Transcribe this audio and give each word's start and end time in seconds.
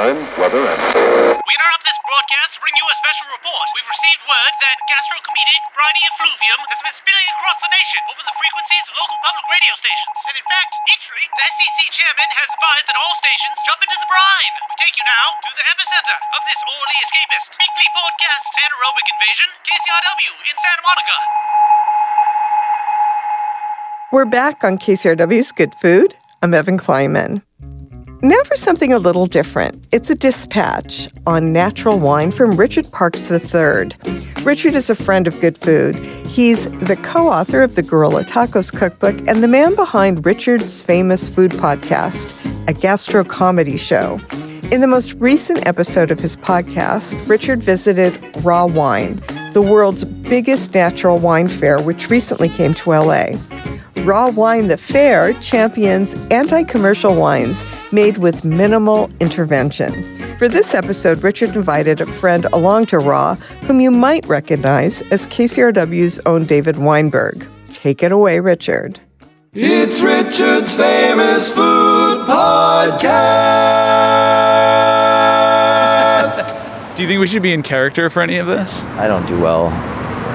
time, 0.00 0.16
weather, 0.40 0.64
and. 0.64 0.80
We 1.44 1.52
interrupt 1.52 1.84
this 1.84 2.00
broadcast 2.08 2.56
to 2.56 2.58
bring 2.64 2.72
you 2.72 2.86
a 2.88 2.96
special 2.96 3.28
report. 3.36 3.66
We've 3.76 3.90
received 3.90 4.24
word 4.24 4.52
that 4.64 4.76
gastrocomedic 4.88 5.60
briny 5.76 6.02
effluvium 6.08 6.60
has 6.72 6.80
been 6.80 6.96
spilling 6.96 7.28
across 7.36 7.60
the 7.60 7.68
nation 7.68 8.00
over 8.08 8.22
the 8.24 8.32
frequencies 8.40 8.84
of 8.88 8.96
local 8.96 9.18
public 9.20 9.44
radio 9.52 9.76
stations. 9.76 10.16
And 10.24 10.40
in 10.40 10.46
fact, 10.48 10.72
actually, 10.88 11.26
the 11.28 11.44
SEC 11.52 11.78
chairman 11.92 12.28
has 12.32 12.48
advised 12.48 12.86
that 12.88 12.96
all 12.96 13.12
stations 13.12 13.56
jump 13.68 13.80
into 13.84 13.98
the 14.00 14.08
brine. 14.08 14.54
We 14.72 14.76
take 14.80 14.96
you 14.96 15.04
now 15.04 15.26
to 15.36 15.50
the 15.52 15.64
epicenter 15.68 16.18
of 16.32 16.42
this 16.48 16.60
orally 16.64 16.98
escapist 17.04 17.48
weekly 17.60 17.88
podcast 17.92 18.46
anaerobic 18.56 19.04
invasion, 19.04 19.48
KCRW 19.68 20.32
in 20.48 20.56
Santa 20.56 20.82
Monica. 20.86 21.16
We're 24.16 24.30
back 24.32 24.64
on 24.64 24.80
KCRW's 24.80 25.52
Good 25.52 25.76
Food. 25.76 26.16
I'm 26.40 26.56
Evan 26.56 26.80
Kleiman. 26.80 27.44
Now 28.22 28.42
for 28.44 28.56
something 28.56 28.92
a 28.92 28.98
little 28.98 29.24
different. 29.24 29.88
It's 29.92 30.10
a 30.10 30.14
dispatch 30.14 31.08
on 31.26 31.54
natural 31.54 31.98
wine 31.98 32.30
from 32.30 32.54
Richard 32.54 32.90
Parks 32.92 33.30
III. 33.30 33.92
Richard 34.42 34.74
is 34.74 34.90
a 34.90 34.94
friend 34.94 35.26
of 35.26 35.40
Good 35.40 35.56
Food. 35.56 35.96
He's 36.26 36.66
the 36.80 36.96
co 37.02 37.28
author 37.28 37.62
of 37.62 37.76
the 37.76 37.82
Guerrilla 37.82 38.24
Tacos 38.24 38.70
Cookbook 38.70 39.16
and 39.26 39.42
the 39.42 39.48
man 39.48 39.74
behind 39.74 40.26
Richard's 40.26 40.82
famous 40.82 41.30
food 41.30 41.52
podcast, 41.52 42.34
a 42.68 42.74
gastro 42.74 43.24
comedy 43.24 43.78
show. 43.78 44.20
In 44.70 44.82
the 44.82 44.86
most 44.86 45.14
recent 45.14 45.66
episode 45.66 46.10
of 46.10 46.20
his 46.20 46.36
podcast, 46.36 47.26
Richard 47.26 47.62
visited 47.62 48.14
Raw 48.44 48.66
Wine, 48.66 49.18
the 49.54 49.62
world's 49.62 50.04
biggest 50.04 50.74
natural 50.74 51.16
wine 51.16 51.48
fair, 51.48 51.80
which 51.80 52.10
recently 52.10 52.50
came 52.50 52.74
to 52.74 52.90
LA. 52.90 53.30
Raw 53.98 54.30
Wine 54.30 54.68
the 54.68 54.76
Fair 54.76 55.32
champions 55.34 56.14
anti 56.30 56.62
commercial 56.62 57.14
wines 57.14 57.64
made 57.92 58.18
with 58.18 58.44
minimal 58.44 59.10
intervention. 59.20 59.92
For 60.38 60.48
this 60.48 60.74
episode, 60.74 61.22
Richard 61.22 61.54
invited 61.54 62.00
a 62.00 62.06
friend 62.06 62.46
along 62.46 62.86
to 62.86 62.98
Raw, 62.98 63.34
whom 63.66 63.80
you 63.80 63.90
might 63.90 64.26
recognize 64.26 65.02
as 65.12 65.26
KCRW's 65.26 66.18
own 66.26 66.46
David 66.46 66.78
Weinberg. 66.78 67.46
Take 67.68 68.02
it 68.02 68.10
away, 68.10 68.40
Richard. 68.40 68.98
It's 69.52 70.00
Richard's 70.00 70.72
famous 70.74 71.48
food 71.48 72.26
podcast. 72.26 73.40
Do 76.96 77.02
you 77.02 77.08
think 77.08 77.20
we 77.20 77.26
should 77.26 77.42
be 77.42 77.52
in 77.52 77.62
character 77.62 78.08
for 78.08 78.22
any 78.22 78.38
of 78.38 78.46
this? 78.46 78.84
I 78.84 79.08
don't 79.08 79.26
do 79.26 79.38
well 79.40 79.68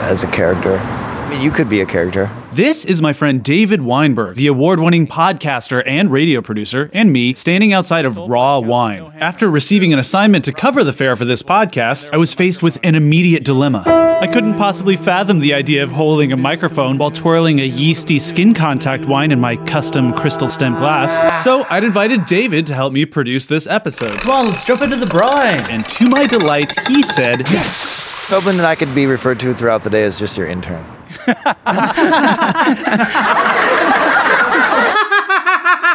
as 0.03 0.23
a 0.23 0.27
character. 0.27 0.77
I 1.25 1.29
mean, 1.31 1.41
you 1.41 1.49
could 1.49 1.67
be 1.67 1.81
a 1.81 1.87
character. 1.87 2.29
This 2.53 2.85
is 2.85 3.01
my 3.01 3.11
friend 3.11 3.43
David 3.43 3.81
Weinberg, 3.81 4.35
the 4.35 4.45
award 4.45 4.79
winning 4.79 5.07
podcaster 5.07 5.81
and 5.87 6.11
radio 6.11 6.39
producer, 6.39 6.91
and 6.93 7.11
me 7.11 7.33
standing 7.33 7.73
outside 7.73 8.05
of 8.05 8.15
Raw 8.15 8.59
Wine. 8.59 9.11
After 9.19 9.49
receiving 9.49 9.91
an 9.91 9.97
assignment 9.97 10.45
to 10.45 10.53
cover 10.53 10.83
the 10.83 10.93
fair 10.93 11.15
for 11.15 11.25
this 11.25 11.41
podcast, 11.41 12.11
I 12.13 12.17
was 12.17 12.31
faced 12.31 12.61
with 12.61 12.77
an 12.83 12.93
immediate 12.93 13.43
dilemma. 13.43 13.83
I 14.21 14.27
couldn't 14.27 14.53
possibly 14.55 14.95
fathom 14.95 15.39
the 15.39 15.55
idea 15.55 15.83
of 15.83 15.89
holding 15.89 16.31
a 16.31 16.37
microphone 16.37 16.99
while 16.99 17.09
twirling 17.09 17.59
a 17.59 17.65
yeasty 17.65 18.19
skin 18.19 18.53
contact 18.53 19.05
wine 19.05 19.31
in 19.31 19.39
my 19.39 19.57
custom 19.65 20.13
crystal 20.13 20.47
stem 20.47 20.75
glass, 20.75 21.43
so 21.43 21.65
I'd 21.71 21.83
invited 21.83 22.27
David 22.27 22.67
to 22.67 22.75
help 22.75 22.93
me 22.93 23.03
produce 23.03 23.47
this 23.47 23.65
episode. 23.65 24.13
Come 24.19 24.31
on, 24.31 24.47
let's 24.49 24.63
jump 24.63 24.83
into 24.83 24.97
the 24.97 25.07
brine. 25.07 25.71
And 25.71 25.83
to 25.89 26.07
my 26.07 26.27
delight, 26.27 26.71
he 26.87 27.01
said, 27.01 27.49
Yes. 27.49 28.27
Hoping 28.29 28.57
that 28.57 28.65
I 28.65 28.75
could 28.75 28.93
be 28.93 29.07
referred 29.07 29.39
to 29.39 29.55
throughout 29.55 29.81
the 29.81 29.89
day 29.89 30.03
as 30.03 30.19
just 30.19 30.37
your 30.37 30.45
intern. 30.45 30.85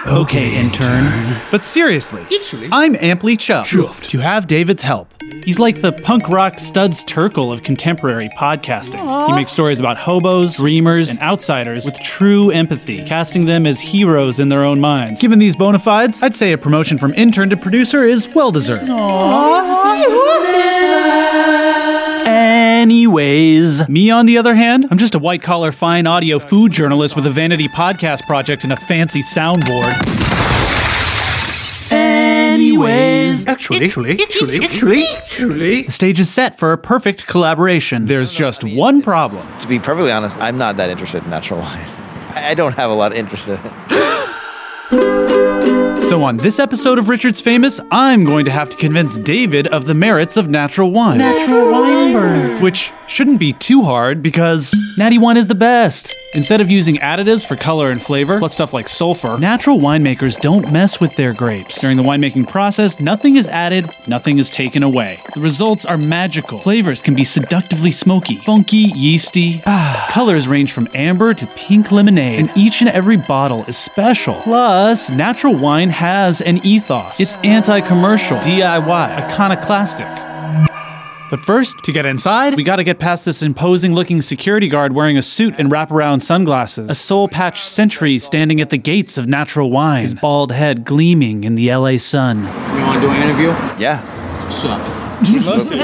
Okay, 0.06 0.58
intern. 0.58 1.40
But 1.50 1.64
seriously, 1.64 2.24
I'm 2.72 2.96
amply 2.96 3.36
chuffed, 3.36 3.66
to 4.08 4.18
have 4.18 4.46
David's 4.46 4.82
help. 4.82 5.08
He's 5.44 5.58
like 5.58 5.82
the 5.82 5.92
punk 5.92 6.28
rock 6.28 6.58
Studs 6.58 7.04
Terkel 7.04 7.52
of 7.52 7.62
contemporary 7.62 8.28
podcasting. 8.30 9.28
He 9.28 9.34
makes 9.34 9.52
stories 9.52 9.78
about 9.78 10.00
hobos, 10.00 10.56
dreamers, 10.56 11.10
and 11.10 11.20
outsiders 11.22 11.84
with 11.84 12.00
true 12.00 12.50
empathy, 12.50 13.04
casting 13.04 13.46
them 13.46 13.66
as 13.66 13.78
heroes 13.80 14.40
in 14.40 14.48
their 14.48 14.64
own 14.66 14.80
minds. 14.80 15.20
Given 15.20 15.38
these 15.38 15.54
bona 15.54 15.78
fides, 15.78 16.22
I'd 16.22 16.34
say 16.34 16.52
a 16.52 16.58
promotion 16.58 16.98
from 16.98 17.12
intern 17.14 17.50
to 17.50 17.56
producer 17.56 18.04
is 18.04 18.26
well 18.34 18.50
deserved. 18.50 18.88
Anyways, 22.90 23.88
me 23.88 24.10
on 24.10 24.26
the 24.26 24.36
other 24.36 24.56
hand, 24.56 24.88
I'm 24.90 24.98
just 24.98 25.14
a 25.14 25.18
white 25.20 25.42
collar 25.42 25.70
fine 25.70 26.08
audio 26.08 26.40
food 26.40 26.72
journalist 26.72 27.14
with 27.14 27.24
a 27.24 27.30
vanity 27.30 27.68
podcast 27.68 28.26
project 28.26 28.64
and 28.64 28.72
a 28.72 28.76
fancy 28.76 29.22
soundboard. 29.22 29.92
Anyways, 31.92 33.46
actually, 33.46 33.84
actually, 33.84 34.20
actually, 34.20 34.64
actually, 34.64 35.06
actually, 35.06 35.82
the 35.82 35.92
stage 35.92 36.18
is 36.18 36.30
set 36.30 36.58
for 36.58 36.72
a 36.72 36.78
perfect 36.78 37.28
collaboration. 37.28 38.06
There's 38.06 38.32
just 38.32 38.64
one 38.64 39.02
problem. 39.02 39.46
To 39.60 39.68
be 39.68 39.78
perfectly 39.78 40.10
honest, 40.10 40.40
I'm 40.40 40.58
not 40.58 40.76
that 40.78 40.90
interested 40.90 41.22
in 41.22 41.30
natural 41.30 41.60
wine. 41.60 41.78
I 42.34 42.54
don't 42.54 42.74
have 42.74 42.90
a 42.90 42.94
lot 42.94 43.12
of 43.12 43.18
interest 43.18 43.46
in 43.50 43.60
it. 43.62 45.26
So, 46.10 46.24
on 46.24 46.38
this 46.38 46.58
episode 46.58 46.98
of 46.98 47.08
Richard's 47.08 47.40
Famous, 47.40 47.78
I'm 47.92 48.24
going 48.24 48.44
to 48.44 48.50
have 48.50 48.68
to 48.70 48.76
convince 48.76 49.16
David 49.16 49.68
of 49.68 49.84
the 49.84 49.94
merits 49.94 50.36
of 50.36 50.48
natural 50.48 50.90
wine. 50.90 51.18
Natural 51.18 51.70
Weinberg. 51.70 52.60
Which 52.60 52.92
shouldn't 53.06 53.38
be 53.38 53.52
too 53.52 53.82
hard 53.82 54.20
because 54.20 54.74
natty 54.98 55.18
wine 55.18 55.36
is 55.36 55.46
the 55.46 55.54
best. 55.54 56.12
Instead 56.32 56.60
of 56.60 56.70
using 56.70 56.94
additives 56.98 57.44
for 57.44 57.56
color 57.56 57.90
and 57.90 58.00
flavor, 58.00 58.38
plus 58.38 58.54
stuff 58.54 58.72
like 58.72 58.86
sulfur, 58.88 59.36
natural 59.38 59.78
winemakers 59.78 60.40
don't 60.40 60.70
mess 60.70 61.00
with 61.00 61.16
their 61.16 61.32
grapes. 61.32 61.80
During 61.80 61.96
the 61.96 62.04
winemaking 62.04 62.48
process, 62.48 63.00
nothing 63.00 63.34
is 63.34 63.48
added, 63.48 63.90
nothing 64.06 64.38
is 64.38 64.48
taken 64.48 64.84
away. 64.84 65.18
The 65.34 65.40
results 65.40 65.84
are 65.84 65.98
magical. 65.98 66.60
Flavors 66.60 67.02
can 67.02 67.14
be 67.16 67.24
seductively 67.24 67.90
smoky, 67.90 68.36
funky, 68.36 68.92
yeasty. 68.94 69.60
Ah, 69.66 70.08
colors 70.12 70.46
range 70.46 70.70
from 70.70 70.86
amber 70.94 71.34
to 71.34 71.46
pink 71.48 71.90
lemonade, 71.90 72.38
and 72.38 72.50
each 72.56 72.80
and 72.80 72.90
every 72.90 73.16
bottle 73.16 73.64
is 73.64 73.76
special. 73.76 74.34
Plus, 74.34 75.10
natural 75.10 75.56
wine 75.56 75.90
has 75.90 76.40
an 76.40 76.64
ethos. 76.64 77.18
It's 77.18 77.34
anti-commercial, 77.38 78.38
DIY, 78.38 78.86
iconoclastic. 79.16 80.29
But 81.30 81.38
first, 81.40 81.76
to 81.84 81.92
get 81.92 82.06
inside, 82.06 82.56
we 82.56 82.64
gotta 82.64 82.82
get 82.82 82.98
past 82.98 83.24
this 83.24 83.40
imposing 83.40 83.94
looking 83.94 84.20
security 84.20 84.68
guard 84.68 84.92
wearing 84.92 85.16
a 85.16 85.22
suit 85.22 85.54
and 85.58 85.70
wraparound 85.70 86.22
sunglasses, 86.22 86.90
a 86.90 86.94
soul 86.94 87.28
patch 87.28 87.62
sentry 87.62 88.18
standing 88.18 88.60
at 88.60 88.70
the 88.70 88.76
gates 88.76 89.16
of 89.16 89.28
natural 89.28 89.70
wine, 89.70 90.02
his 90.02 90.14
bald 90.14 90.50
head 90.50 90.84
gleaming 90.84 91.44
in 91.44 91.54
the 91.54 91.72
LA 91.72 91.98
sun. 91.98 92.40
You 92.40 92.82
want 92.82 93.00
to 93.00 93.06
do 93.06 93.10
an 93.12 93.22
interview? 93.22 93.48
Yeah. 93.80 94.00
What's 94.46 94.64
up? 94.64 94.80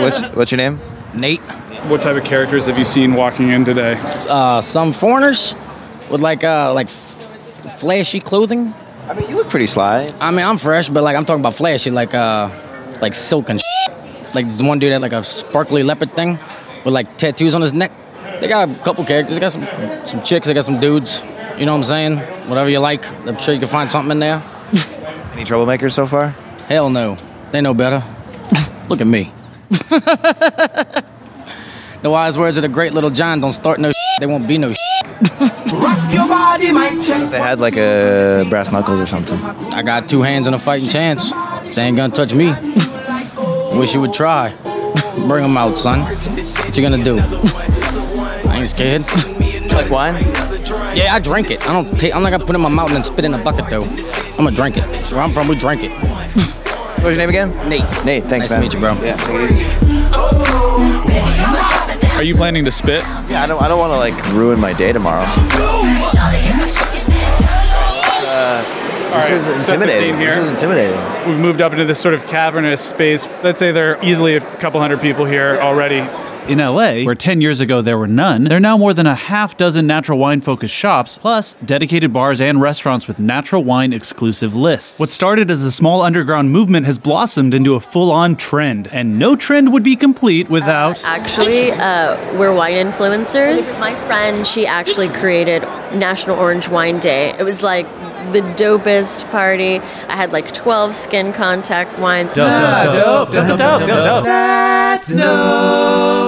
What's, 0.03 0.35
what's 0.35 0.51
your 0.51 0.57
name? 0.57 0.81
Nate. 1.15 1.41
What 1.89 2.03
type 2.03 2.17
of 2.17 2.25
characters 2.25 2.67
have 2.67 2.77
you 2.77 2.85
seen 2.85 3.15
walking 3.15 3.51
in 3.51 3.65
today? 3.65 3.97
Uh, 4.29 4.61
some 4.61 4.93
foreigners 4.93 5.55
with 6.11 6.23
like 6.23 6.43
uh 6.43 6.75
like 6.75 6.89
f- 6.89 7.79
flashy 7.79 8.19
clothing. 8.19 8.75
I 9.07 9.15
mean, 9.15 9.31
you 9.31 9.37
look 9.37 9.49
pretty 9.49 9.69
sly. 9.69 10.11
I 10.21 10.33
mean, 10.33 10.45
I'm 10.45 10.59
fresh, 10.59 10.89
but 10.89 11.05
like 11.05 11.15
I'm 11.15 11.25
talking 11.25 11.41
about 11.41 11.55
flashy, 11.55 11.93
like 11.93 12.15
uh, 12.15 12.51
like 13.01 13.15
silk 13.15 13.49
and 13.49 13.61
like 14.37 14.55
the 14.55 14.63
one 14.65 14.79
dude 14.79 14.93
had 14.93 15.01
like 15.01 15.15
a 15.15 15.25
sparkly 15.25 15.83
leopard 15.83 16.13
thing 16.13 16.39
with 16.85 16.95
like 16.95 17.17
tattoos 17.17 17.55
on 17.55 17.63
his 17.63 17.73
neck. 17.73 17.91
They 18.41 18.49
got 18.49 18.71
a 18.71 18.75
couple 18.83 19.05
characters. 19.05 19.35
They 19.35 19.41
got 19.41 19.53
some 19.53 19.67
some 20.05 20.23
chicks. 20.23 20.47
They 20.47 20.55
got 20.55 20.65
some 20.65 20.79
dudes. 20.79 21.23
You 21.59 21.65
know 21.65 21.73
what 21.73 21.79
I'm 21.79 21.85
saying? 21.85 22.19
Whatever 22.49 22.69
you 22.69 22.79
like. 22.81 23.05
I'm 23.27 23.39
sure 23.39 23.55
you 23.55 23.61
can 23.61 23.69
find 23.69 23.91
something 23.91 24.13
in 24.13 24.19
there. 24.19 24.43
Any 25.33 25.45
troublemakers 25.45 25.93
so 25.93 26.07
far? 26.07 26.29
Hell 26.69 26.91
no. 26.91 27.17
They 27.51 27.63
know 27.63 27.73
better. 27.73 28.05
Look 28.89 29.01
at 29.01 29.07
me. 29.07 29.33
the 29.71 31.05
wise 32.05 32.39
words 32.39 32.59
of 32.59 32.63
the 32.63 32.69
great 32.69 32.93
little 32.93 33.11
John 33.11 33.41
don't 33.41 33.53
start 33.53 33.81
no 33.81 33.91
They 34.21 34.27
won't 34.27 34.47
be 34.47 34.59
no 34.59 34.73
If 37.25 37.31
they 37.31 37.41
had 37.41 37.59
like 37.59 37.77
a 37.77 38.47
brass 38.49 38.71
knuckles 38.71 39.01
or 39.01 39.07
something. 39.07 39.39
I 39.75 39.83
got 39.83 40.09
two 40.09 40.23
hands 40.23 40.47
and 40.47 40.55
a 40.55 40.59
fighting 40.59 40.89
chance. 40.89 41.33
They 41.75 41.83
ain't 41.83 41.97
gonna 41.97 42.15
touch 42.15 42.33
me. 42.33 42.55
Wish 43.77 43.93
you 43.93 44.01
would 44.01 44.15
try. 44.15 44.55
Bring 45.29 45.43
them 45.43 45.57
out, 45.57 45.77
son. 45.77 46.01
What 46.01 46.77
you 46.77 46.83
gonna 46.83 47.03
do? 47.05 47.19
I 48.49 48.59
ain't 48.61 48.69
scared. 48.69 49.03
Like 49.67 49.91
wine? 49.91 50.15
Yeah, 50.97 51.15
I 51.15 51.19
drink 51.19 51.51
it. 51.51 51.61
I 51.69 51.73
don't 51.75 51.99
take. 51.99 52.15
I'm 52.15 52.23
not 52.23 52.31
gonna 52.31 52.47
put 52.47 52.55
it 52.55 52.59
in 52.59 52.63
my 52.63 52.71
mouth 52.71 52.87
and 52.87 52.97
then 52.97 53.05
spit 53.05 53.27
in 53.27 53.35
a 53.35 53.39
bucket 53.39 53.69
though. 53.69 53.83
I'm 53.83 54.37
gonna 54.37 54.53
drink 54.53 54.79
it. 54.79 54.85
Where 55.13 55.21
I'm 55.21 55.33
from, 55.33 55.49
we 55.49 55.57
drink 55.57 55.83
it. 55.83 55.91
What's 55.91 57.03
your 57.03 57.17
name 57.17 57.29
again? 57.29 57.69
Nate. 57.69 57.83
Nate, 58.05 58.25
thanks, 58.25 58.49
Nice 58.49 58.53
to 58.53 58.61
meet 58.61 58.73
you, 58.73 58.81
bro. 58.81 58.95
Yeah, 59.03 59.17
take 59.17 59.35
it 59.35 59.51
easy. 59.51 59.65
Are 62.17 62.23
you 62.23 62.35
planning 62.37 62.65
to 62.65 62.71
spit? 62.71 63.03
Yeah, 63.29 63.43
I 63.43 63.47
don't, 63.47 63.61
I 63.61 63.69
don't 63.69 63.79
want 63.79 63.93
to 63.93 63.99
like 63.99 64.17
ruin 64.33 64.59
my 64.59 64.73
day 64.73 64.93
tomorrow. 64.93 65.27
This 69.17 69.31
right, 69.31 69.33
is 69.33 69.69
intimidating. 69.69 70.17
here. 70.19 70.29
This 70.29 70.45
is 70.45 70.51
intimidating. 70.51 71.29
We've 71.29 71.39
moved 71.39 71.61
up 71.63 71.73
into 71.73 71.85
this 71.85 71.99
sort 71.99 72.15
of 72.15 72.27
cavernous 72.27 72.83
space. 72.83 73.27
Let's 73.43 73.59
say 73.59 73.73
there 73.73 73.97
are 73.97 74.05
easily 74.05 74.37
a 74.37 74.41
couple 74.41 74.81
hundred 74.81 75.01
people 75.01 75.25
here 75.25 75.59
already. 75.61 76.07
In 76.49 76.59
LA, 76.59 77.03
where 77.03 77.17
10 77.17 77.41
years 77.41 77.59
ago 77.59 77.83
there 77.83 77.99
were 77.99 78.07
none, 78.07 78.45
there 78.45 78.59
are 78.59 78.61
now 78.61 78.79
more 78.79 78.95
than 78.95 79.07
a 79.07 79.17
half 79.17 79.57
dozen 79.57 79.85
natural 79.89 80.17
wine 80.17 80.41
focused 80.41 80.75
shops, 80.75 81.19
plus 81.19 81.57
dedicated 81.65 82.13
bars 82.13 82.41
and 82.41 82.61
restaurants 82.61 83.09
with 83.09 83.19
natural 83.19 83.65
wine 83.65 83.93
exclusive 83.93 84.55
lists. 84.55 85.01
What 85.01 85.09
started 85.09 85.51
as 85.51 85.65
a 85.65 85.73
small 85.73 86.03
underground 86.03 86.53
movement 86.53 86.87
has 86.87 86.99
blossomed 86.99 87.53
into 87.53 87.75
a 87.75 87.81
full 87.81 88.13
on 88.13 88.37
trend, 88.37 88.87
and 88.89 89.19
no 89.19 89.35
trend 89.35 89.73
would 89.73 89.83
be 89.83 89.97
complete 89.97 90.49
without. 90.49 91.03
Actually, 91.03 91.73
uh, 91.73 92.17
we're 92.39 92.55
wine 92.55 92.75
influencers. 92.75 93.81
My 93.81 93.97
friend, 93.97 94.47
she 94.47 94.69
actually 94.69 95.09
created 95.09 95.63
National 95.95 96.39
Orange 96.39 96.69
Wine 96.69 97.01
Day. 97.01 97.31
It 97.37 97.43
was 97.43 97.65
like 97.65 97.89
the 98.33 98.41
dopest 98.41 99.31
party. 99.31 99.81
I 100.09 100.17
had 100.17 100.33
like 100.33 100.53
12 100.53 100.95
skin 100.95 101.33
contact 101.33 101.99
wines. 101.99 102.35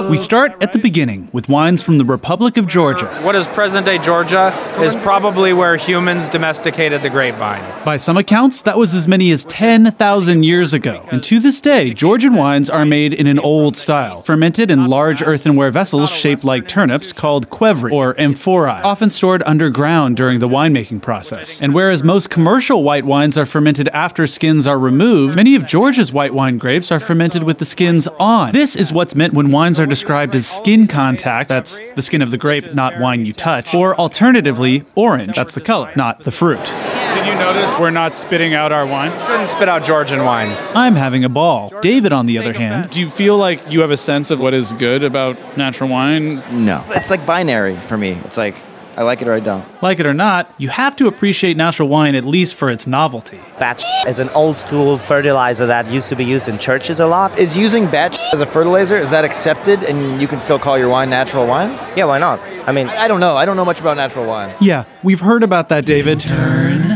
We 0.09 0.17
start 0.17 0.55
at 0.61 0.73
the 0.73 0.79
beginning 0.79 1.29
with 1.31 1.49
wines 1.49 1.83
from 1.83 1.97
the 1.97 2.05
Republic 2.05 2.57
of 2.57 2.67
Georgia. 2.67 3.05
What 3.21 3.35
is 3.35 3.47
present 3.47 3.85
day 3.85 3.99
Georgia 3.99 4.53
is 4.79 4.95
probably 4.95 5.53
where 5.53 5.75
humans 5.75 6.29
domesticated 6.29 7.01
the 7.03 7.09
grapevine. 7.09 7.63
By 7.85 7.97
some 7.97 8.17
accounts, 8.17 8.61
that 8.63 8.77
was 8.77 8.95
as 8.95 9.07
many 9.07 9.31
as 9.31 9.45
10,000 9.45 10.43
years 10.43 10.73
ago. 10.73 11.05
And 11.11 11.23
to 11.23 11.39
this 11.39 11.61
day, 11.61 11.93
Georgian 11.93 12.33
wines 12.33 12.69
are 12.69 12.85
made 12.85 13.13
in 13.13 13.27
an 13.27 13.39
old 13.39 13.77
style, 13.77 14.15
fermented 14.15 14.71
in 14.71 14.87
large 14.87 15.21
earthenware 15.21 15.71
vessels 15.71 16.09
shaped 16.09 16.43
like 16.43 16.67
turnips 16.67 17.13
called 17.13 17.49
qvevri 17.49 17.91
or 17.91 18.19
amphorae, 18.19 18.81
often 18.83 19.09
stored 19.09 19.43
underground 19.45 20.17
during 20.17 20.39
the 20.39 20.49
winemaking 20.49 21.01
process. 21.01 21.61
And 21.61 21.73
whereas 21.89 22.03
most 22.03 22.29
commercial 22.29 22.83
white 22.83 23.03
wines 23.03 23.35
are 23.35 23.47
fermented 23.47 23.87
after 23.87 24.27
skins 24.27 24.67
are 24.67 24.77
removed, 24.77 25.35
many 25.35 25.55
of 25.55 25.65
Georgia's 25.65 26.13
white 26.13 26.35
wine 26.35 26.59
grapes 26.59 26.91
are 26.91 26.99
fermented 26.99 27.41
with 27.41 27.57
the 27.57 27.65
skins 27.65 28.07
on. 28.19 28.51
This 28.51 28.75
is 28.75 28.93
what's 28.93 29.15
meant 29.15 29.33
when 29.33 29.49
wines 29.49 29.79
are 29.79 29.87
described 29.87 30.35
as 30.35 30.45
skin 30.45 30.87
contact, 30.87 31.49
that's 31.49 31.79
the 31.95 32.03
skin 32.03 32.21
of 32.21 32.29
the 32.29 32.37
grape, 32.37 32.75
not 32.75 32.99
wine 32.99 33.25
you 33.25 33.33
touch, 33.33 33.73
or 33.73 33.95
alternatively, 33.95 34.83
orange, 34.93 35.35
that's 35.35 35.55
the 35.55 35.61
color, 35.61 35.91
not 35.95 36.19
the 36.25 36.31
fruit. 36.31 36.63
Did 36.63 37.25
you 37.25 37.33
notice 37.33 37.75
we're 37.79 37.89
not 37.89 38.13
spitting 38.13 38.53
out 38.53 38.71
our 38.71 38.85
wine? 38.85 39.09
Shouldn't 39.21 39.49
spit 39.49 39.67
out 39.67 39.83
Georgian 39.83 40.23
wines. 40.23 40.71
I'm 40.75 40.93
having 40.93 41.23
a 41.23 41.29
ball. 41.29 41.73
David, 41.81 42.13
on 42.13 42.27
the 42.27 42.37
other 42.37 42.53
hand, 42.53 42.91
do 42.91 42.99
you 42.99 43.09
feel 43.09 43.35
like 43.35 43.71
you 43.71 43.81
have 43.81 43.89
a 43.89 43.97
sense 43.97 44.29
of 44.29 44.39
what 44.39 44.53
is 44.53 44.73
good 44.73 45.01
about 45.01 45.57
natural 45.57 45.89
wine? 45.89 46.43
No. 46.63 46.85
It's 46.89 47.09
like 47.09 47.25
binary 47.25 47.77
for 47.87 47.97
me. 47.97 48.11
It's 48.25 48.37
like 48.37 48.53
I 48.99 49.03
like 49.03 49.21
it 49.21 49.29
or 49.29 49.33
I 49.33 49.39
don't. 49.39 49.65
Like 49.81 50.01
it 50.01 50.05
or 50.05 50.13
not, 50.13 50.53
you 50.57 50.67
have 50.67 50.93
to 50.97 51.07
appreciate 51.07 51.55
natural 51.55 51.87
wine 51.87 52.15
at 52.15 52.25
least 52.25 52.55
for 52.55 52.69
its 52.69 52.85
novelty. 52.85 53.39
Batch 53.57 53.81
is 54.05 54.19
an 54.19 54.27
old 54.31 54.59
school 54.59 54.97
fertilizer 54.97 55.65
that 55.67 55.89
used 55.89 56.09
to 56.09 56.17
be 56.17 56.25
used 56.25 56.49
in 56.49 56.57
churches 56.57 56.99
a 56.99 57.07
lot. 57.07 57.39
Is 57.39 57.55
using 57.55 57.85
batch 57.85 58.19
as 58.33 58.41
a 58.41 58.45
fertilizer 58.45 58.97
is 58.97 59.09
that 59.11 59.23
accepted 59.23 59.83
and 59.83 60.21
you 60.21 60.27
can 60.27 60.41
still 60.41 60.59
call 60.59 60.77
your 60.77 60.89
wine 60.89 61.09
natural 61.09 61.47
wine? 61.47 61.69
Yeah, 61.95 62.05
why 62.05 62.19
not? 62.19 62.41
I 62.67 62.73
mean, 62.73 62.89
I 62.89 63.07
don't 63.07 63.21
know. 63.21 63.37
I 63.37 63.45
don't 63.45 63.55
know 63.55 63.63
much 63.63 63.79
about 63.79 63.95
natural 63.95 64.25
wine. 64.25 64.53
Yeah, 64.59 64.83
we've 65.01 65.21
heard 65.21 65.43
about 65.43 65.69
that, 65.69 65.85
David. 65.85 66.29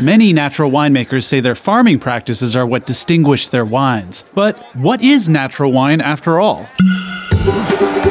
Many 0.04 0.34
natural 0.34 0.72
winemakers 0.72 1.24
say 1.24 1.40
their 1.40 1.56
farming 1.56 2.00
practices 2.00 2.54
are 2.54 2.66
what 2.66 2.86
distinguish 2.86 3.48
their 3.48 3.64
wines. 3.64 4.26
But 4.34 4.58
what 4.76 5.02
is 5.02 5.30
natural 5.30 5.72
wine 5.72 6.02
after 6.02 6.42
all? 6.42 6.68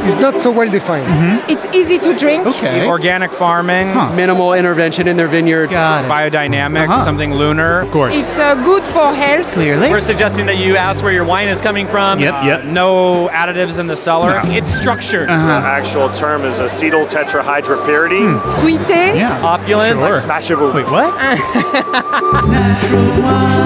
It's 0.04 0.20
not 0.20 0.36
so 0.36 0.50
well 0.50 0.68
defined. 0.70 1.06
It's 1.48 1.64
easy 1.74 1.98
to 1.98 2.14
drink. 2.16 2.46
Okay. 2.46 2.86
Organic 2.86 3.32
farming, 3.32 3.88
Minimal 4.16 4.54
intervention 4.54 5.06
in 5.08 5.16
their 5.16 5.28
vineyards. 5.28 5.72
Got 5.72 6.04
it. 6.04 6.08
biodynamic, 6.10 6.88
Uh-huh. 6.88 6.98
something 6.98 7.32
lunar. 7.34 7.80
Of 7.80 7.90
course. 7.90 8.14
It's 8.14 8.36
uh, 8.38 8.54
good 8.64 8.86
for 8.88 9.12
health. 9.12 9.52
Clearly. 9.54 9.90
We're 9.90 10.00
suggesting 10.00 10.46
that 10.46 10.58
you 10.58 10.76
ask 10.76 11.02
where 11.04 11.12
your 11.12 11.24
wine 11.24 11.48
is 11.48 11.60
coming 11.60 11.86
from. 11.86 12.18
Yep, 12.20 12.34
Uh, 12.34 12.46
yep. 12.46 12.64
No 12.64 13.28
additives 13.32 13.78
in 13.78 13.86
the 13.86 13.96
cellar. 13.96 14.40
It's 14.46 14.72
structured. 14.74 15.28
Uh-huh. 15.30 15.46
The 15.60 15.66
actual 15.80 16.10
term 16.12 16.44
is 16.44 16.56
acetyl 16.58 17.06
tetrahydropyridine. 17.08 18.40
Fruité. 18.58 19.14
Yeah. 19.16 19.40
Opulence. 19.44 20.02
Sure. 20.04 20.20
Smashable. 20.20 20.74
Wait, 20.74 20.90
what? 20.90 21.14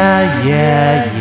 Yeah, 0.00 0.46
yeah, 0.46 1.12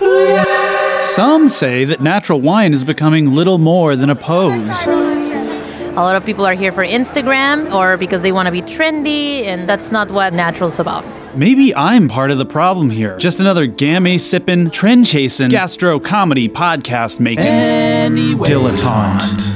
yeah. 0.00 0.96
Some 1.14 1.48
say 1.48 1.84
that 1.84 2.00
natural 2.00 2.40
wine 2.40 2.74
is 2.74 2.82
becoming 2.82 3.32
little 3.32 3.58
more 3.58 3.94
than 3.94 4.10
a 4.10 4.16
pose. 4.16 4.84
A 4.86 6.02
lot 6.02 6.16
of 6.16 6.24
people 6.24 6.44
are 6.44 6.54
here 6.54 6.72
for 6.72 6.84
Instagram 6.84 7.72
or 7.72 7.96
because 7.96 8.22
they 8.22 8.32
want 8.32 8.46
to 8.46 8.52
be 8.52 8.60
trendy, 8.62 9.44
and 9.44 9.68
that's 9.68 9.92
not 9.92 10.10
what 10.10 10.32
natural's 10.32 10.80
about. 10.80 11.04
Maybe 11.36 11.72
I'm 11.76 12.08
part 12.08 12.32
of 12.32 12.38
the 12.38 12.44
problem 12.44 12.90
here. 12.90 13.16
Just 13.18 13.38
another 13.38 13.68
gamay 13.68 14.18
sipping, 14.18 14.72
trend 14.72 15.06
chasing, 15.06 15.48
gastro 15.48 16.00
comedy 16.00 16.48
podcast 16.48 17.20
making 17.20 17.44
dilettante. 17.44 19.46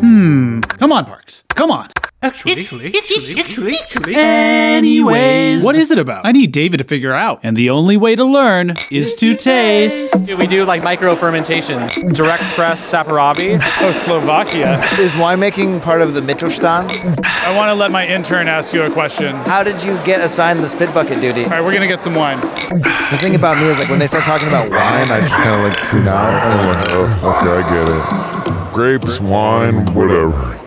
Hmm. 0.00 0.60
Come 0.60 0.92
on, 0.92 1.06
Parks. 1.06 1.44
Come 1.48 1.70
on. 1.70 1.88
Actually, 2.22 2.60
actually, 2.60 2.86
actually, 2.86 3.40
actually, 3.40 3.76
actually. 3.78 4.14
Anyways, 4.14 5.64
what 5.64 5.74
is 5.74 5.90
it 5.90 5.98
about? 5.98 6.24
I 6.24 6.30
need 6.30 6.52
David 6.52 6.76
to 6.78 6.84
figure 6.84 7.12
out. 7.12 7.40
And 7.42 7.56
the 7.56 7.70
only 7.70 7.96
way 7.96 8.14
to 8.14 8.24
learn 8.24 8.74
is 8.92 9.14
to 9.16 9.34
taste. 9.34 10.24
Do 10.24 10.36
we 10.36 10.46
do 10.46 10.64
like 10.64 10.84
micro 10.84 11.16
fermentation? 11.16 11.80
Direct 12.14 12.44
press 12.54 12.80
Saperavi. 12.80 13.60
Oh, 13.80 13.90
Slovakia. 13.90 14.80
Is 15.00 15.14
winemaking 15.14 15.82
part 15.82 16.00
of 16.00 16.14
the 16.14 16.20
Mittelstand? 16.20 16.92
I 17.24 17.56
want 17.56 17.70
to 17.70 17.74
let 17.74 17.90
my 17.90 18.06
intern 18.06 18.46
ask 18.46 18.72
you 18.72 18.82
a 18.82 18.90
question. 18.90 19.34
How 19.46 19.64
did 19.64 19.82
you 19.82 19.98
get 20.04 20.20
assigned 20.20 20.60
the 20.60 20.68
spit 20.68 20.94
bucket 20.94 21.20
duty? 21.20 21.42
All 21.42 21.50
right, 21.50 21.60
we're 21.60 21.72
gonna 21.72 21.88
get 21.88 22.02
some 22.02 22.14
wine. 22.14 22.40
The 22.40 23.18
thing 23.20 23.34
about 23.34 23.58
me 23.58 23.64
is 23.64 23.80
like 23.80 23.88
when 23.88 23.98
they 23.98 24.06
start 24.06 24.22
talking 24.22 24.46
about 24.46 24.70
wine, 24.70 25.10
I 25.10 25.20
just 25.20 25.34
kind 25.34 25.50
of 25.50 25.64
like 25.66 25.90
tune 25.90 26.06
out. 26.06 26.86
Oh, 26.90 27.36
okay, 27.36 27.50
I 27.50 27.62
get 27.74 27.88
it. 27.88 28.72
Grapes, 28.72 29.20
wine, 29.20 29.92
whatever. 29.92 30.61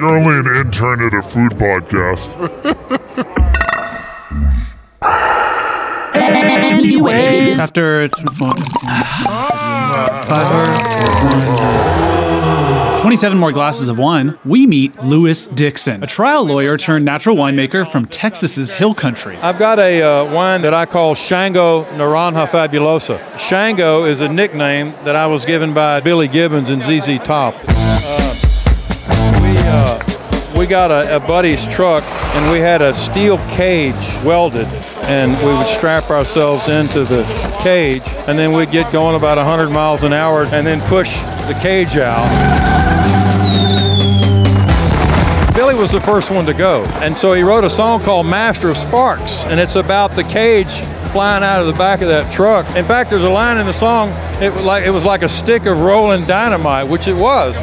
You're 0.00 0.16
only 0.16 0.38
an 0.38 0.46
intern 0.64 1.02
at 1.02 1.12
a 1.12 1.20
food 1.20 1.52
podcast. 1.52 2.30
Anyways. 6.14 7.58
After 7.58 8.08
27 13.02 13.36
more 13.36 13.52
glasses 13.52 13.90
of 13.90 13.98
wine, 13.98 14.38
we 14.46 14.66
meet 14.66 14.98
Lewis 15.04 15.48
Dickson, 15.48 16.02
a 16.02 16.06
trial 16.06 16.46
lawyer 16.46 16.78
turned 16.78 17.04
natural 17.04 17.36
winemaker 17.36 17.86
from 17.86 18.06
Texas's 18.06 18.72
hill 18.72 18.94
country. 18.94 19.36
I've 19.36 19.58
got 19.58 19.78
a 19.78 20.00
uh, 20.00 20.24
wine 20.32 20.62
that 20.62 20.72
I 20.72 20.86
call 20.86 21.14
Shango 21.14 21.84
Naranja 21.96 22.48
Fabulosa. 22.48 23.38
Shango 23.38 24.04
is 24.04 24.22
a 24.22 24.28
nickname 24.30 24.94
that 25.04 25.14
I 25.14 25.26
was 25.26 25.44
given 25.44 25.74
by 25.74 26.00
Billy 26.00 26.26
Gibbons 26.28 26.70
and 26.70 26.82
ZZ 26.82 27.18
Top. 27.18 27.54
Uh, 27.68 27.68
we, 27.68 28.29
uh, 29.70 30.56
we 30.56 30.66
got 30.66 30.90
a, 30.90 31.16
a 31.16 31.20
buddy's 31.20 31.66
truck 31.68 32.04
and 32.04 32.52
we 32.52 32.58
had 32.58 32.82
a 32.82 32.92
steel 32.92 33.38
cage 33.48 33.94
welded 34.24 34.66
and 35.04 35.30
we 35.44 35.52
would 35.52 35.66
strap 35.66 36.10
ourselves 36.10 36.68
into 36.68 37.04
the 37.04 37.22
cage 37.62 38.02
and 38.28 38.38
then 38.38 38.52
we'd 38.52 38.70
get 38.70 38.92
going 38.92 39.16
about 39.16 39.38
100 39.38 39.70
miles 39.70 40.02
an 40.02 40.12
hour 40.12 40.44
and 40.46 40.66
then 40.66 40.80
push 40.88 41.14
the 41.46 41.58
cage 41.62 41.96
out. 41.96 42.26
Billy 45.54 45.74
was 45.74 45.92
the 45.92 46.00
first 46.00 46.30
one 46.30 46.46
to 46.46 46.54
go. 46.54 46.84
And 47.02 47.16
so 47.16 47.32
he 47.32 47.42
wrote 47.42 47.64
a 47.64 47.70
song 47.70 48.00
called 48.00 48.26
Master 48.26 48.70
of 48.70 48.76
Sparks, 48.76 49.44
and 49.44 49.60
it's 49.60 49.76
about 49.76 50.12
the 50.12 50.24
cage 50.24 50.80
flying 51.12 51.42
out 51.44 51.60
of 51.60 51.66
the 51.66 51.72
back 51.72 52.00
of 52.00 52.08
that 52.08 52.32
truck. 52.32 52.64
In 52.76 52.84
fact, 52.84 53.10
there's 53.10 53.24
a 53.24 53.28
line 53.28 53.58
in 53.58 53.66
the 53.66 53.72
song, 53.72 54.10
it 54.42 54.52
was 54.52 54.64
like, 54.64 54.84
it 54.84 54.90
was 54.90 55.04
like 55.04 55.22
a 55.22 55.28
stick 55.28 55.66
of 55.66 55.80
rolling 55.80 56.24
dynamite, 56.24 56.88
which 56.88 57.08
it 57.08 57.14
was. 57.14 57.56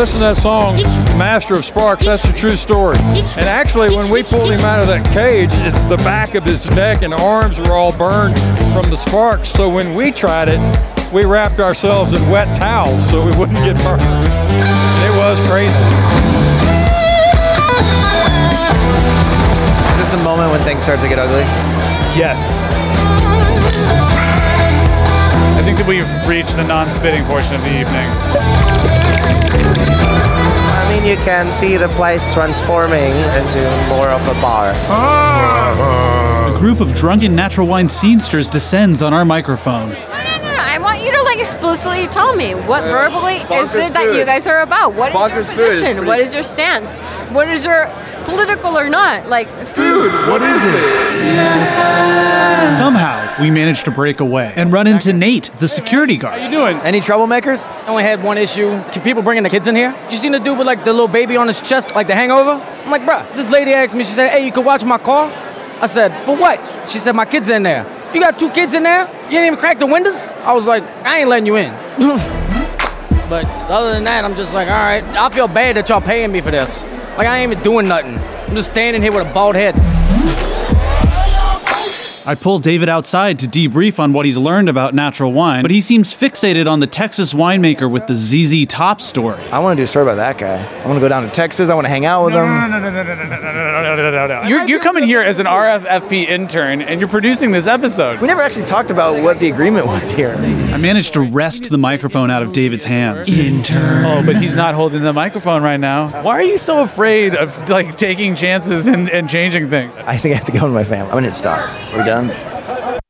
Listen 0.00 0.14
to 0.14 0.24
that 0.24 0.38
song, 0.38 0.76
Master 1.18 1.56
of 1.56 1.62
Sparks, 1.62 2.06
that's 2.06 2.24
a 2.24 2.32
true 2.32 2.56
story. 2.56 2.96
And 2.96 3.44
actually, 3.44 3.94
when 3.94 4.10
we 4.10 4.22
pulled 4.22 4.50
him 4.50 4.60
out 4.60 4.80
of 4.80 4.86
that 4.86 5.04
cage, 5.12 5.50
it, 5.52 5.74
the 5.90 5.98
back 5.98 6.34
of 6.34 6.42
his 6.42 6.70
neck 6.70 7.02
and 7.02 7.12
arms 7.12 7.58
were 7.60 7.76
all 7.76 7.94
burned 7.94 8.38
from 8.72 8.88
the 8.88 8.96
sparks. 8.96 9.50
So 9.50 9.68
when 9.68 9.92
we 9.92 10.10
tried 10.10 10.48
it, 10.48 10.58
we 11.12 11.26
wrapped 11.26 11.60
ourselves 11.60 12.14
in 12.14 12.30
wet 12.30 12.56
towels 12.56 13.06
so 13.10 13.22
we 13.22 13.36
wouldn't 13.36 13.58
get 13.58 13.76
burned. 13.84 14.00
It 14.00 15.12
was 15.20 15.38
crazy. 15.44 15.76
Is 19.84 19.98
this 20.00 20.08
the 20.16 20.22
moment 20.24 20.50
when 20.50 20.62
things 20.64 20.82
start 20.82 21.00
to 21.00 21.08
get 21.08 21.18
ugly? 21.18 21.44
Yes. 22.16 22.62
I 25.58 25.62
think 25.62 25.76
that 25.76 25.86
we've 25.86 26.08
reached 26.26 26.56
the 26.56 26.64
non 26.64 26.90
spitting 26.90 27.22
portion 27.26 27.54
of 27.54 27.60
the 27.60 27.78
evening. 27.78 28.79
You 31.04 31.16
can 31.16 31.50
see 31.50 31.78
the 31.78 31.88
place 31.88 32.22
transforming 32.34 33.12
into 33.34 33.86
more 33.88 34.10
of 34.10 34.20
a 34.28 34.34
bar. 34.40 34.74
A 36.54 36.58
group 36.58 36.80
of 36.80 36.94
drunken 36.94 37.34
natural 37.34 37.66
wine 37.66 37.88
scenesters 37.88 38.50
descends 38.50 39.02
on 39.02 39.14
our 39.14 39.24
microphone. 39.24 39.96
Like 41.30 41.40
explicitly 41.40 42.06
tell 42.08 42.34
me 42.34 42.54
what 42.54 42.82
verbally 42.82 43.34
is 43.34 43.42
Bonkers 43.44 43.86
it 43.86 43.92
that 43.92 44.14
you 44.14 44.24
guys 44.24 44.46
are 44.48 44.62
about. 44.62 44.94
What 44.94 45.10
is 45.10 45.16
Bonkers 45.16 45.34
your 45.34 45.44
food 45.44 45.60
is 45.60 45.80
position? 45.80 46.06
What 46.06 46.18
is 46.18 46.34
your 46.34 46.42
stance? 46.42 46.96
What 47.32 47.48
is 47.48 47.64
your 47.64 47.86
political 48.24 48.76
or 48.76 48.88
not? 48.88 49.28
Like 49.28 49.48
food. 49.66 50.10
What 50.28 50.42
is 50.42 50.60
it? 50.62 50.80
Somehow, 52.76 53.40
we 53.40 53.50
managed 53.50 53.84
to 53.84 53.90
break 53.90 54.18
away 54.20 54.52
and 54.56 54.72
run 54.72 54.86
into 54.86 55.12
Nate, 55.12 55.50
the 55.58 55.68
security 55.68 56.16
guard. 56.16 56.40
How 56.40 56.46
are 56.46 56.50
you 56.50 56.56
doing? 56.56 56.76
Any 56.84 57.00
troublemakers? 57.00 57.64
I 57.84 57.88
only 57.88 58.02
had 58.02 58.24
one 58.24 58.36
issue. 58.36 58.82
Can 58.90 59.02
people 59.02 59.22
bringing 59.22 59.44
the 59.44 59.50
kids 59.50 59.68
in 59.68 59.76
here? 59.76 59.94
You 60.10 60.16
seen 60.16 60.32
the 60.32 60.40
dude 60.40 60.58
with 60.58 60.66
like 60.66 60.84
the 60.84 60.92
little 60.92 61.08
baby 61.08 61.36
on 61.36 61.46
his 61.46 61.60
chest, 61.60 61.94
like 61.94 62.08
the 62.08 62.14
hangover? 62.14 62.52
I'm 62.84 62.90
like, 62.90 63.02
bruh, 63.02 63.32
this 63.34 63.48
lady 63.50 63.72
asked 63.72 63.94
me, 63.94 64.02
she 64.02 64.12
said, 64.12 64.30
hey, 64.30 64.44
you 64.44 64.50
could 64.50 64.64
watch 64.64 64.84
my 64.84 64.98
car? 64.98 65.30
I 65.80 65.86
said, 65.86 66.12
for 66.24 66.36
what? 66.36 66.88
She 66.88 66.98
said, 66.98 67.14
my 67.14 67.24
kid's 67.24 67.48
in 67.48 67.62
there. 67.62 67.84
You 68.12 68.20
got 68.20 68.40
two 68.40 68.50
kids 68.50 68.74
in 68.74 68.82
there? 68.82 69.06
You 69.24 69.30
didn't 69.30 69.46
even 69.46 69.58
crack 69.58 69.78
the 69.78 69.86
windows? 69.86 70.30
I 70.42 70.52
was 70.52 70.66
like, 70.66 70.82
I 71.06 71.20
ain't 71.20 71.28
letting 71.28 71.46
you 71.46 71.56
in. 71.56 71.70
but 73.30 73.44
other 73.70 73.92
than 73.92 74.02
that, 74.04 74.24
I'm 74.24 74.34
just 74.34 74.52
like, 74.52 74.66
all 74.66 74.74
right, 74.74 75.04
I 75.04 75.28
feel 75.28 75.46
bad 75.46 75.76
that 75.76 75.88
y'all 75.88 76.00
paying 76.00 76.32
me 76.32 76.40
for 76.40 76.50
this. 76.50 76.82
Like, 77.16 77.28
I 77.28 77.38
ain't 77.38 77.52
even 77.52 77.62
doing 77.62 77.86
nothing. 77.86 78.18
I'm 78.18 78.56
just 78.56 78.72
standing 78.72 79.00
here 79.00 79.12
with 79.12 79.28
a 79.28 79.32
bald 79.32 79.54
head. 79.54 79.76
I 82.30 82.36
pulled 82.36 82.62
David 82.62 82.88
outside 82.88 83.40
to 83.40 83.48
debrief 83.48 83.98
on 83.98 84.12
what 84.12 84.24
he's 84.24 84.36
learned 84.36 84.68
about 84.68 84.94
natural 84.94 85.32
wine, 85.32 85.62
but 85.62 85.72
he 85.72 85.80
seems 85.80 86.14
fixated 86.14 86.70
on 86.70 86.78
the 86.78 86.86
Texas 86.86 87.32
winemaker 87.32 87.90
with 87.90 88.06
the 88.06 88.14
ZZ 88.14 88.66
Top 88.68 89.00
story. 89.00 89.42
I 89.48 89.58
want 89.58 89.76
to 89.76 89.80
do 89.80 89.82
a 89.82 89.86
story 89.88 90.04
about 90.04 90.14
that 90.14 90.38
guy. 90.38 90.64
I 90.64 90.86
want 90.86 90.96
to 90.96 91.00
go 91.00 91.08
down 91.08 91.24
to 91.24 91.30
Texas. 91.30 91.70
I 91.70 91.74
want 91.74 91.86
to 91.86 91.88
hang 91.88 92.06
out 92.06 92.26
with 92.26 92.34
him. 92.34 92.44
No, 92.44 92.68
no, 92.68 92.78
no, 92.78 92.88
no, 92.88 93.02
no, 93.02 93.14
no, 93.14 93.24
no, 93.24 93.42
no, 93.42 93.96
no, 93.96 93.96
no, 93.96 94.10
no, 94.12 94.42
no. 94.42 94.48
You're, 94.48 94.64
you're 94.68 94.78
coming 94.78 95.02
here 95.02 95.22
as 95.22 95.40
an 95.40 95.46
RFFP 95.46 96.28
intern 96.28 96.82
and 96.82 97.00
you're 97.00 97.08
producing 97.08 97.50
this 97.50 97.66
episode. 97.66 98.20
We 98.20 98.28
never 98.28 98.42
actually 98.42 98.66
talked 98.66 98.92
about 98.92 99.20
what 99.24 99.40
the 99.40 99.50
agreement 99.50 99.86
was 99.86 100.08
here. 100.08 100.34
I 100.36 100.76
managed 100.76 101.14
to 101.14 101.22
wrest 101.22 101.68
the 101.68 101.78
microphone 101.78 102.30
out 102.30 102.44
of 102.44 102.52
David's 102.52 102.84
hands. 102.84 103.28
Intern. 103.36 104.04
Oh, 104.04 104.22
but 104.24 104.36
he's 104.36 104.54
not 104.54 104.76
holding 104.76 105.02
the 105.02 105.12
microphone 105.12 105.64
right 105.64 105.80
now. 105.80 106.22
Why 106.22 106.34
are 106.34 106.44
you 106.44 106.58
so 106.58 106.82
afraid 106.82 107.34
of 107.34 107.68
like 107.68 107.98
taking 107.98 108.36
chances 108.36 108.86
and, 108.86 109.10
and 109.10 109.28
changing 109.28 109.68
things? 109.68 109.96
I 109.96 110.16
think 110.16 110.34
I 110.34 110.36
have 110.36 110.46
to 110.46 110.52
go 110.52 110.60
to 110.60 110.68
my 110.68 110.84
family. 110.84 111.10
I'm 111.10 111.16
gonna 111.16 111.26
hit 111.26 111.34
stop. 111.34 111.68
We're 111.92 112.04
done. 112.04 112.19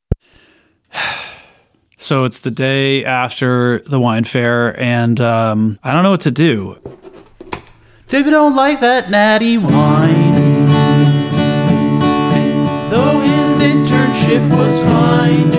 So 2.02 2.24
it's 2.24 2.40
the 2.40 2.50
day 2.50 3.04
after 3.04 3.80
the 3.86 4.00
wine 4.00 4.24
fair, 4.24 4.78
and 4.80 5.20
um, 5.20 5.78
I 5.84 5.92
don't 5.92 6.02
know 6.02 6.10
what 6.10 6.22
to 6.22 6.30
do. 6.30 6.78
David 8.08 8.30
don't 8.30 8.56
like 8.56 8.80
that 8.80 9.10
natty 9.10 9.58
wine. 9.58 10.66
Though 12.90 13.20
his 13.20 13.58
internship 13.58 14.58
was 14.58 14.80
fine. 14.80 15.52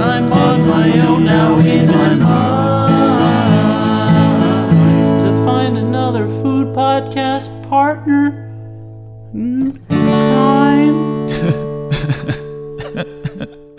I'm 0.00 0.32
on 0.32 0.66
my 0.66 1.06
own 1.06 1.24
now 1.26 1.58
in 1.58 1.86
my 1.86 2.14
mind 2.14 2.59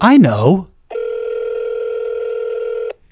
I 0.03 0.17
know. 0.17 0.67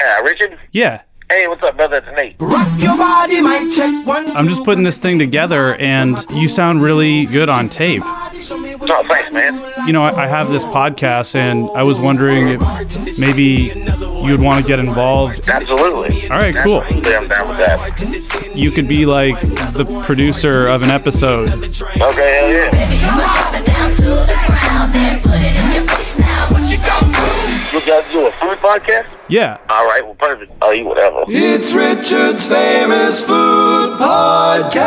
Yeah, 0.01 0.19
Richard? 0.21 0.57
Yeah. 0.71 1.01
Hey, 1.29 1.47
what's 1.47 1.61
up, 1.61 1.77
brother? 1.77 1.97
It's 1.97 2.07
Nate. 2.15 2.41
Your 2.81 2.97
body 2.97 3.43
might 3.43 3.71
check 3.75 4.07
one. 4.07 4.35
I'm 4.35 4.47
just 4.47 4.63
putting 4.63 4.83
this 4.83 4.97
thing 4.97 5.19
together, 5.19 5.75
and 5.75 6.17
you 6.31 6.47
sound 6.47 6.81
really 6.81 7.27
good 7.27 7.47
on 7.47 7.69
tape. 7.69 8.01
Oh, 8.03 9.05
thanks, 9.07 9.31
man. 9.31 9.85
You 9.85 9.93
know, 9.93 10.01
I, 10.01 10.23
I 10.23 10.27
have 10.27 10.49
this 10.49 10.63
podcast, 10.63 11.35
and 11.35 11.69
I 11.77 11.83
was 11.83 11.99
wondering 11.99 12.47
if 12.47 13.19
maybe 13.19 13.71
you'd 14.23 14.41
want 14.41 14.59
to 14.59 14.67
get 14.67 14.79
involved. 14.79 15.47
Absolutely. 15.47 16.23
All 16.23 16.39
right, 16.39 16.55
cool. 16.55 16.81
Absolutely, 16.81 17.15
I'm 17.15 17.27
down 17.27 17.49
with 17.49 17.57
that. 17.59 18.55
You 18.55 18.71
could 18.71 18.87
be 18.87 19.05
like 19.05 19.39
the 19.73 19.85
producer 20.03 20.67
of 20.67 20.81
an 20.81 20.89
episode. 20.89 21.49
Okay, 21.53 21.91
hell 22.01 22.49
yeah. 22.49 22.79
You 27.89 27.95
guys 27.99 28.11
do 28.11 28.27
a 28.27 28.31
food 28.33 28.59
podcast? 28.59 29.07
Yeah. 29.29 29.57
All 29.67 29.87
right, 29.87 30.05
well, 30.05 30.13
perfect. 30.13 30.51
I'll 30.61 30.71
eat 30.75 30.83
whatever. 30.83 31.23
It's 31.27 31.73
Richard's 31.73 32.45
famous 32.45 33.19
food 33.19 33.97
podcast. 33.97 34.77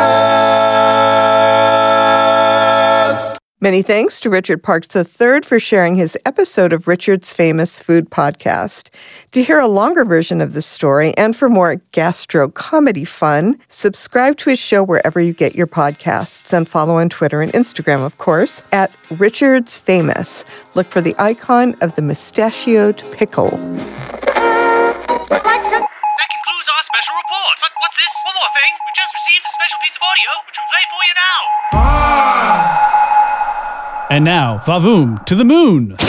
Many 3.63 3.81
thanks 3.81 4.19
to 4.19 4.29
Richard 4.29 4.61
Parks 4.61 4.93
III 4.93 5.39
for 5.45 5.57
sharing 5.57 5.95
his 5.95 6.17
episode 6.25 6.73
of 6.73 6.85
Richard's 6.85 7.31
Famous 7.31 7.79
Food 7.79 8.09
Podcast. 8.09 8.89
To 9.31 9.41
hear 9.41 9.57
a 9.57 9.69
longer 9.69 10.03
version 10.03 10.41
of 10.41 10.51
this 10.51 10.65
story 10.65 11.15
and 11.15 11.33
for 11.33 11.47
more 11.47 11.77
gastro 11.93 12.49
comedy 12.49 13.05
fun, 13.05 13.57
subscribe 13.69 14.35
to 14.39 14.49
his 14.49 14.59
show 14.59 14.83
wherever 14.83 15.21
you 15.21 15.31
get 15.31 15.55
your 15.55 15.65
podcasts 15.65 16.51
and 16.51 16.67
follow 16.67 16.97
on 16.97 17.07
Twitter 17.07 17.41
and 17.41 17.53
Instagram, 17.53 18.05
of 18.05 18.17
course, 18.17 18.61
at 18.73 18.91
Richard's 19.11 19.77
Famous. 19.77 20.43
Look 20.75 20.87
for 20.87 20.99
the 20.99 21.15
icon 21.17 21.75
of 21.79 21.95
the 21.95 22.01
mustachioed 22.01 23.01
pickle. 23.13 23.47
That 23.47 23.79
concludes 26.35 26.67
our 26.67 26.83
special 26.83 27.15
report. 27.15 27.55
But 27.61 27.71
what's 27.79 27.95
this? 27.95 28.11
One 28.25 28.35
more 28.35 28.51
thing. 28.59 28.75
We've 28.83 28.99
just 28.99 29.13
received 29.15 29.45
a 29.47 29.51
special 29.55 29.79
piece 29.79 29.95
of 29.95 30.03
audio, 30.03 30.31
which 30.51 30.59
we'll 30.59 30.67
play 30.67 30.83
for 30.91 30.99
you 31.07 31.15
now. 31.15 31.39
Ah! 31.79 33.02
And 34.13 34.25
now, 34.25 34.59
Vavoom 34.59 35.25
to 35.25 35.33
the 35.33 35.43
moon. 35.43 35.93
it's 35.97 35.99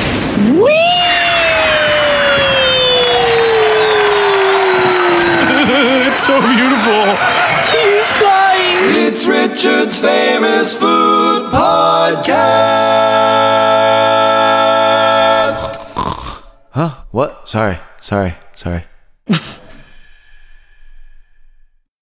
so 6.23 6.39
beautiful. 6.43 7.17
He's 7.73 8.11
flying. 8.21 9.07
It's 9.07 9.25
Richard's 9.27 9.99
famous 9.99 10.75
food 10.75 11.51
podcast. 11.51 12.35
Huh? 16.73 17.05
What? 17.11 17.49
Sorry. 17.49 17.79
Sorry. 18.03 18.35
Sorry. 18.55 18.85